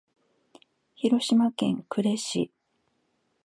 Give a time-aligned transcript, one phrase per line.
[0.95, 2.51] 広島県呉市